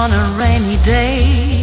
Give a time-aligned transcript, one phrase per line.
[0.00, 1.59] on a rainy day.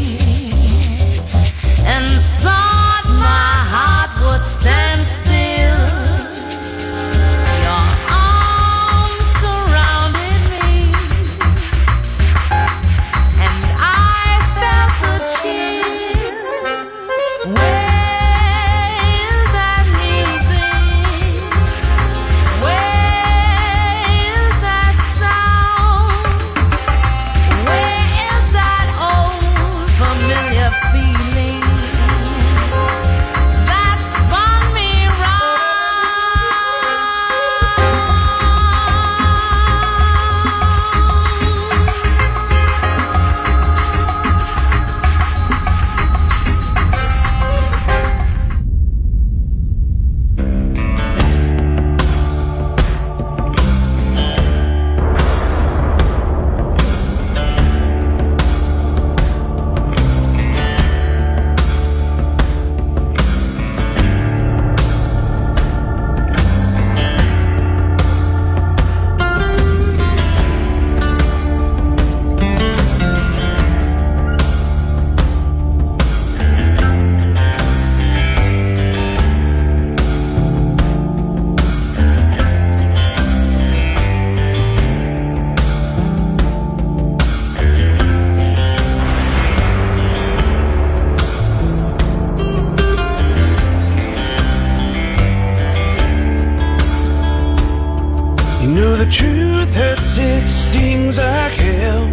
[98.98, 102.06] the truth hurts, it stings like hell.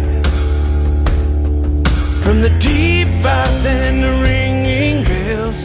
[2.21, 5.61] From the deep voice and the ringing bells,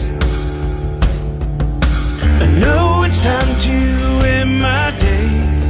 [2.43, 3.77] I know it's time to
[4.37, 5.65] end my days.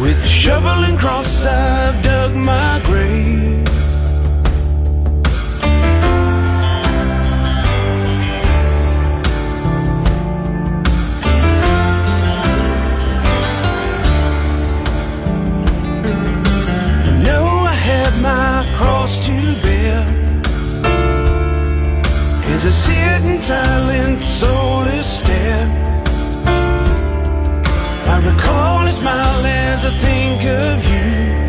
[0.00, 3.43] With a shovel and cross, I've dug my grave.
[22.64, 25.66] to hidden in silence, so to stare.
[28.06, 31.43] I recall a smile as I think of you.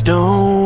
[0.00, 0.59] stone.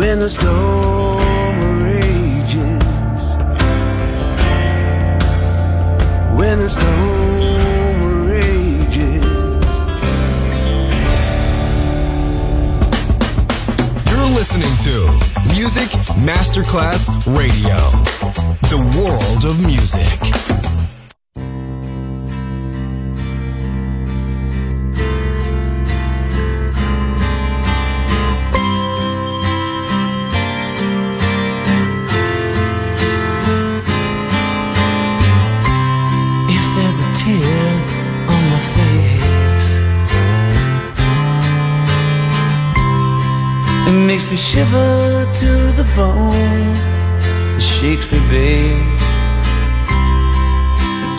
[0.00, 3.24] When the storm rages,
[6.38, 9.24] when the storm rages.
[14.10, 14.94] You're listening to
[15.54, 15.90] Music
[16.24, 17.76] Masterclass Radio,
[18.70, 20.59] the world of music.
[44.50, 46.74] Shiver to the bone.
[47.56, 48.98] It shakes me, babe.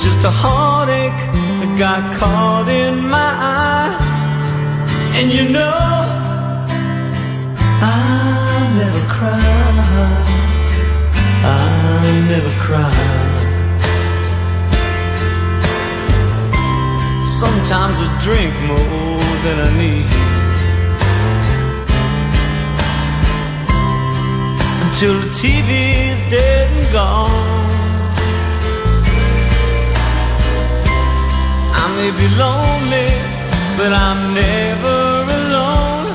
[0.05, 1.23] Just a heartache
[1.59, 3.95] that got caught in my eye,
[5.17, 5.79] and you know
[7.93, 9.55] I'll never cry.
[11.53, 12.99] I'll never cry.
[17.41, 20.40] Sometimes I drink more than I need.
[25.03, 27.31] Until the TV's dead and gone.
[31.73, 33.09] I may be lonely,
[33.77, 34.99] but I'm never
[35.39, 36.05] alone.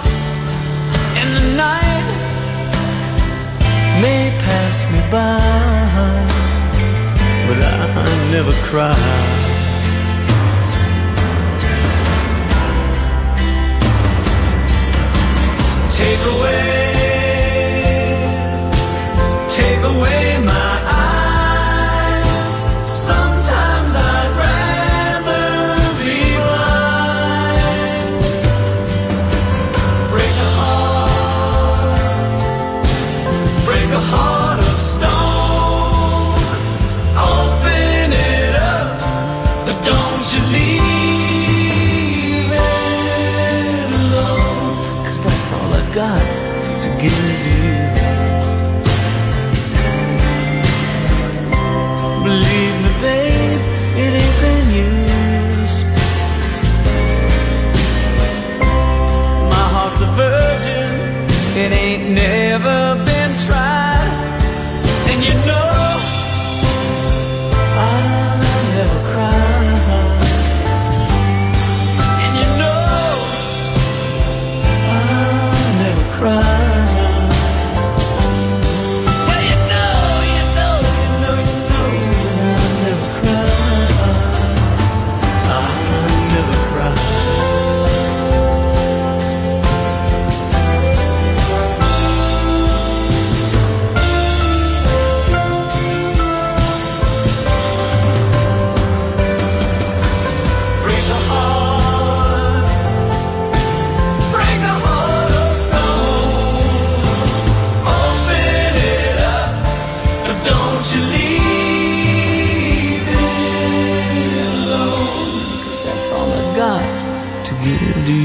[1.19, 2.07] And the night
[4.01, 5.41] may pass me by,
[7.49, 9.46] but I never cry.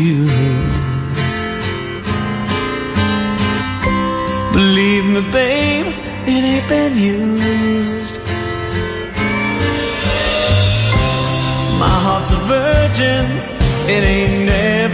[0.01, 0.25] You.
[4.51, 5.87] Believe me, babe,
[6.33, 8.15] it ain't been used.
[11.79, 13.25] My heart's a virgin,
[13.95, 14.90] it ain't never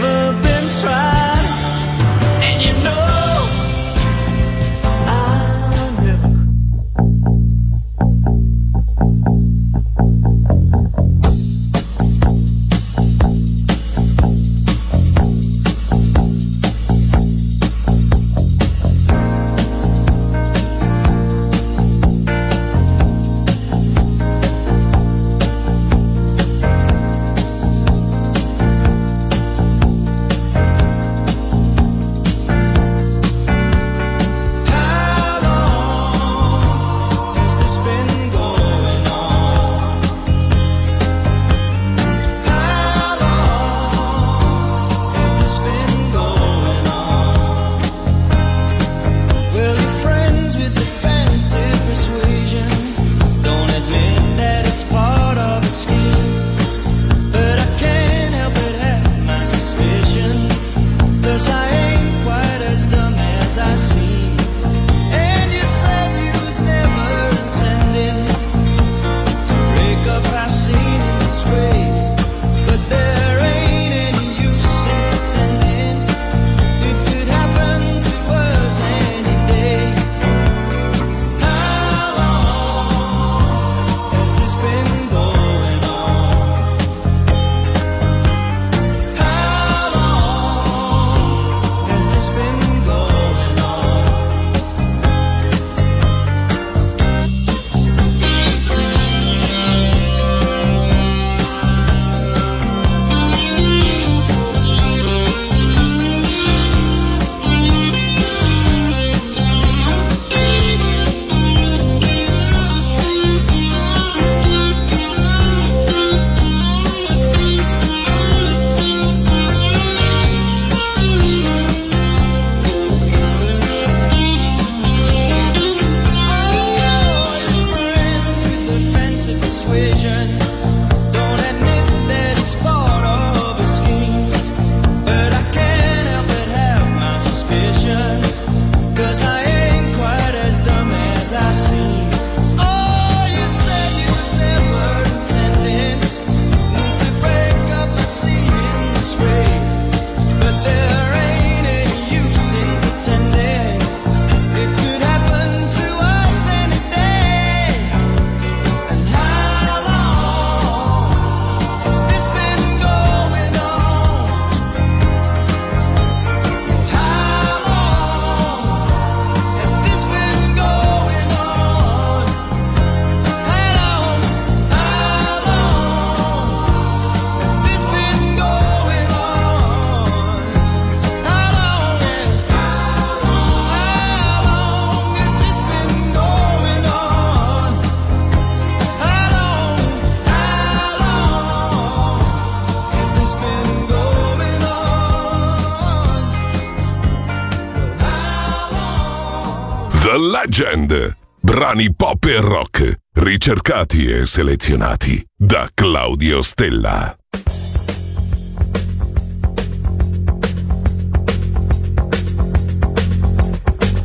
[200.08, 201.16] The Legend.
[201.38, 207.14] Brani pop e rock, ricercati e selezionati da Claudio Stella.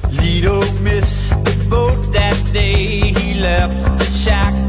[0.10, 3.14] Lido missed the boat that day.
[3.16, 4.63] He left the shack.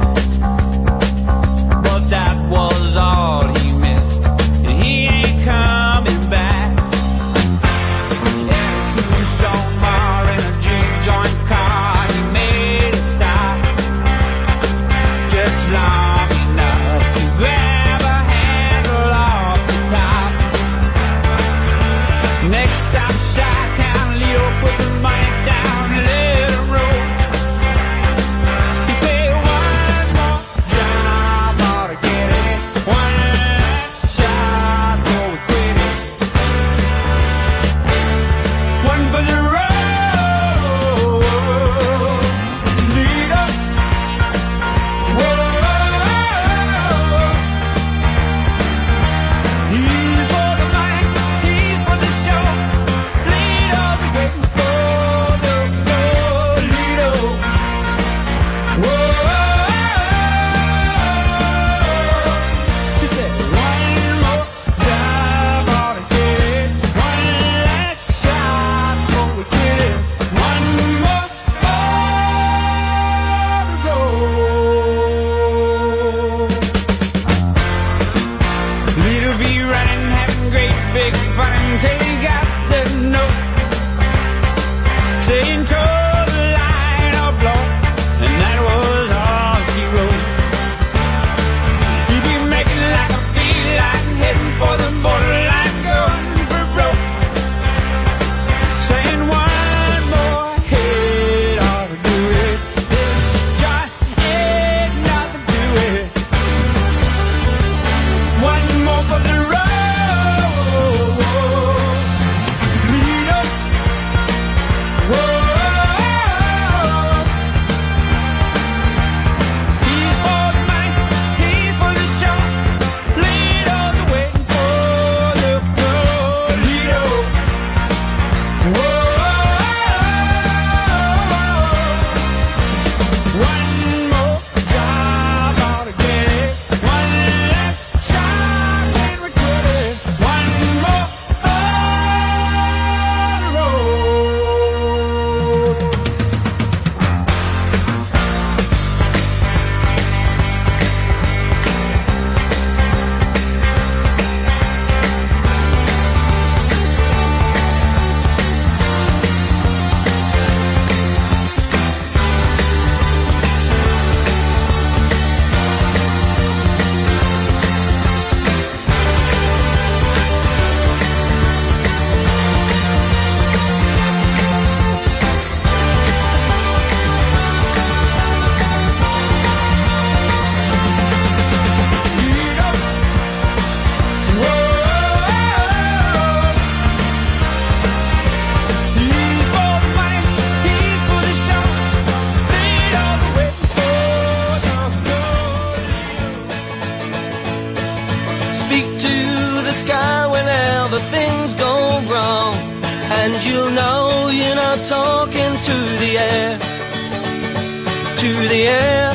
[208.67, 209.11] air.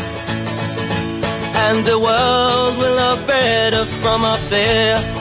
[1.66, 5.18] And the world will look better from up there.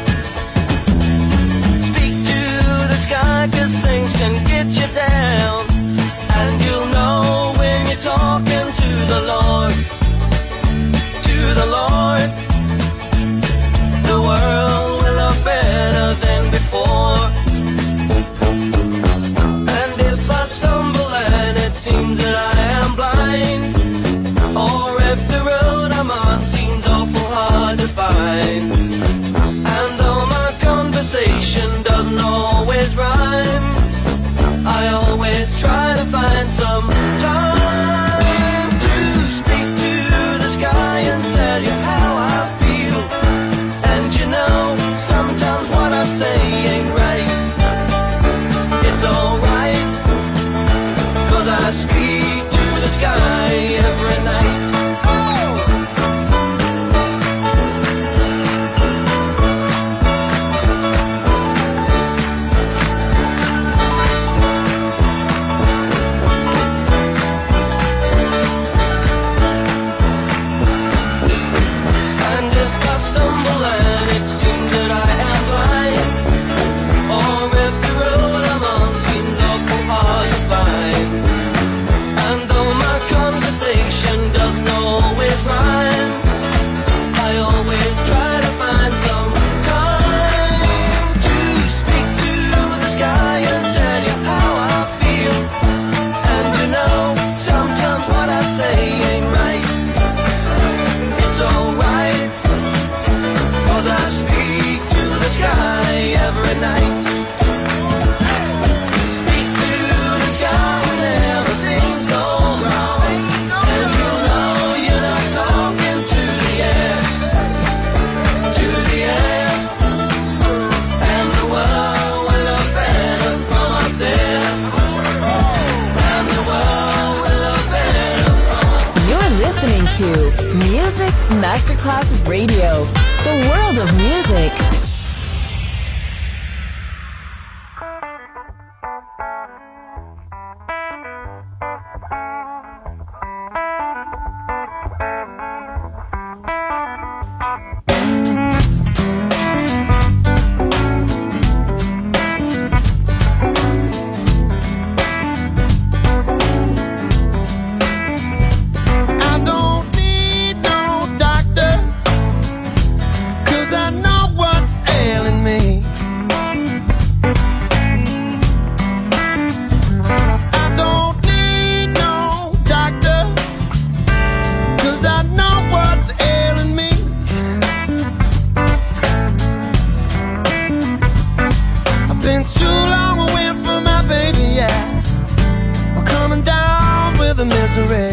[187.39, 188.08] The misery.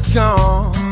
[0.00, 0.89] Is gone.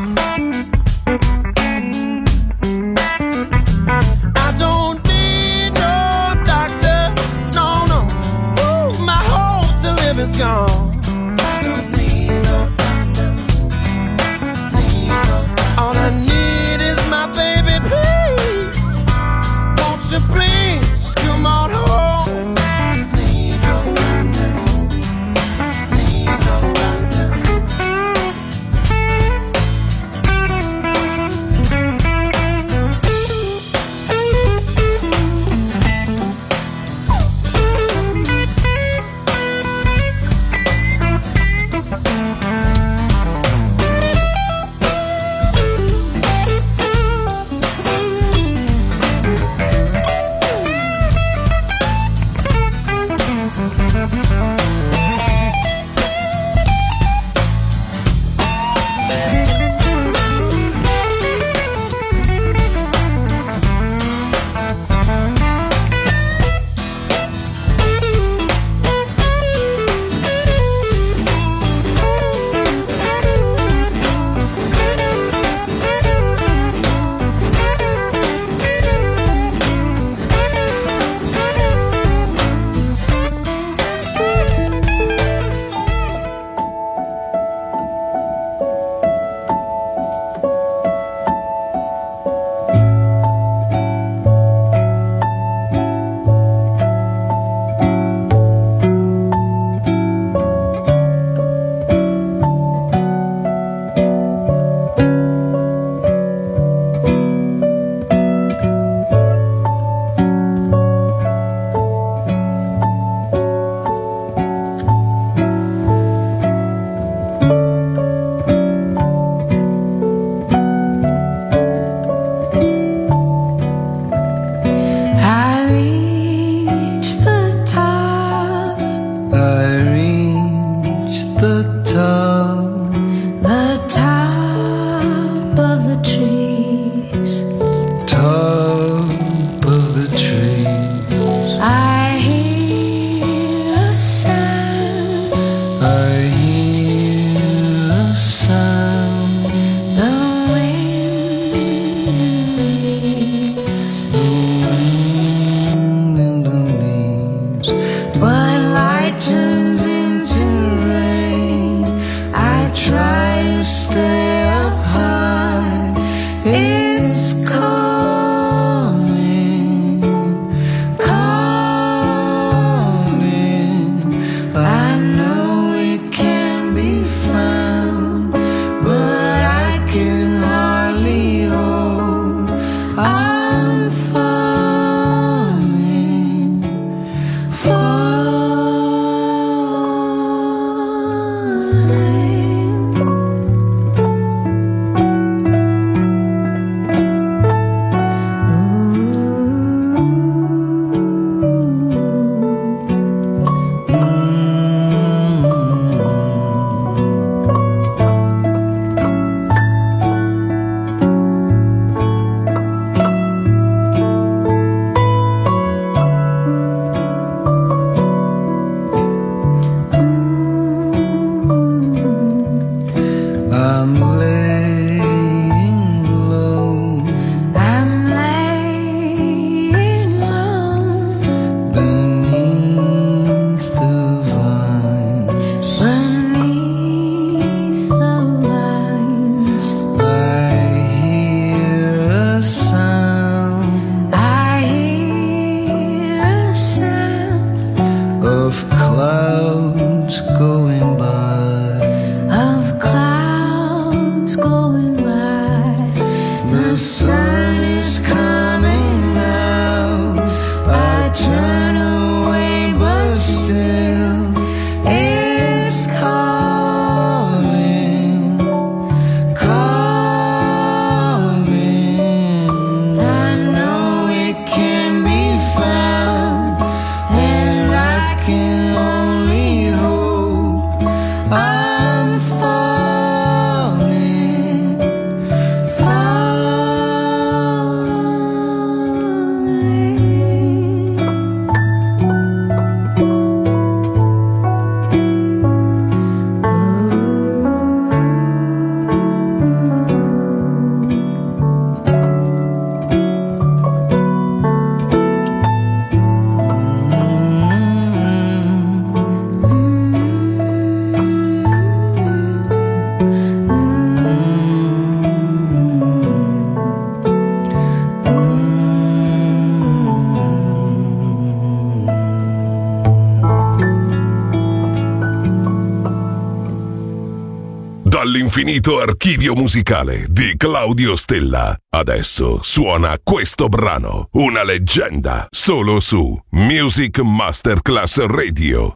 [328.29, 331.57] Dall'infinito archivio musicale di Claudio Stella.
[331.71, 338.75] Adesso suona questo brano, una leggenda, solo su Music Masterclass Radio.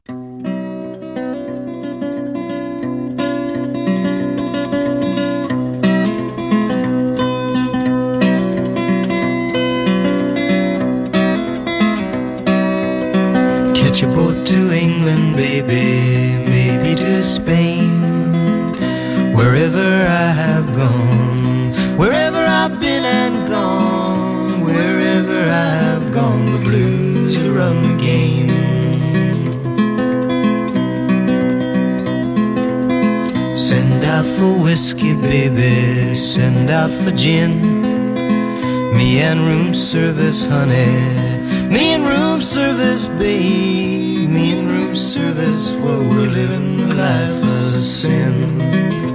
[13.74, 17.81] Catch a boat to England, baby, maybe to Spain.
[19.42, 27.36] Wherever I have gone, wherever I've been and gone, wherever I have gone, the blues
[27.42, 28.48] will run the game.
[33.56, 37.82] Send out for whiskey, baby, send out for gin.
[38.96, 40.86] Me and room service, honey.
[41.68, 44.30] Me and room service, babe.
[44.30, 49.11] Me and room service, well, we're living the life of sin.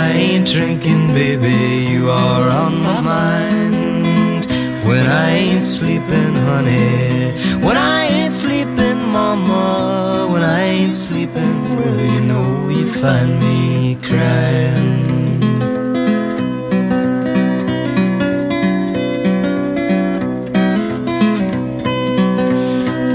[0.00, 1.56] I ain't drinking, baby,
[1.92, 4.46] you are on my mind.
[4.88, 7.32] When I ain't sleeping, honey.
[7.66, 10.28] When I ain't sleeping, mama.
[10.32, 15.40] When I ain't sleeping, well, you know you find me crying.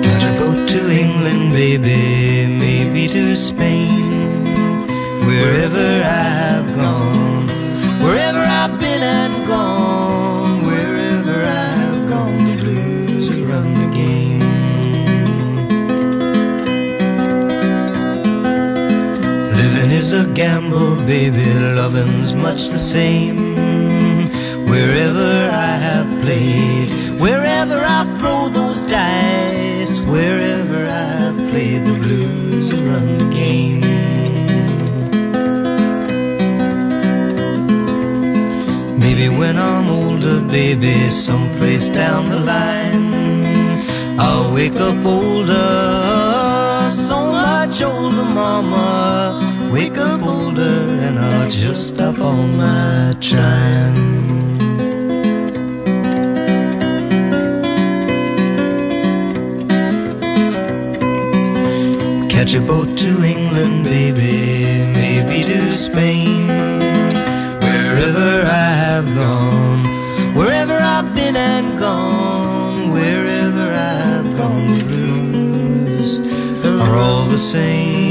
[0.08, 4.23] Got a boat to England, baby, maybe to Spain.
[5.26, 7.48] Wherever I have gone,
[8.04, 14.40] wherever I've been and gone, wherever I have gone, the blues will run the game.
[19.56, 21.46] Living is a gamble, baby,
[21.80, 23.56] loving's much the same.
[24.68, 26.90] Wherever I have played,
[27.22, 33.83] wherever I throw those dice, wherever I have played, the blues will run the game.
[39.44, 43.06] When I'm older, baby, someplace down the line,
[44.18, 48.88] I'll wake up older, so much older, mama.
[49.70, 54.00] Wake up older, and I'll just stop all my trying.
[62.30, 64.38] Catch a boat to England, baby,
[65.00, 66.53] maybe to Spain.
[68.94, 69.84] Have gone,
[70.36, 74.78] wherever I've been and gone, wherever I have gone,
[76.62, 78.04] the are all the same.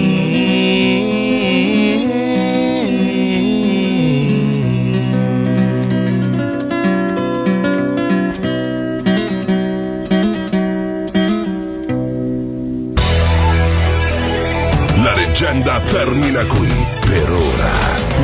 [15.04, 17.70] La leggenda termina qui per ora,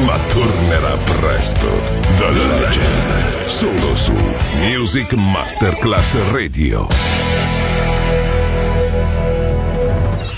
[0.07, 1.69] ma tornerà presto.
[2.17, 4.15] The Legend, solo su
[4.63, 6.89] Music Masterclass Radio.